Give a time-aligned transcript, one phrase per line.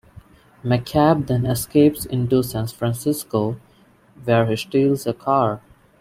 [0.63, 3.57] McCabe then escapes into San Francisco,
[4.23, 5.61] where he steals a car.